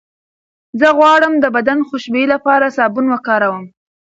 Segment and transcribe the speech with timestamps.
[0.79, 3.65] زه غواړم د بدن خوشبویۍ لپاره سابون وکاروم.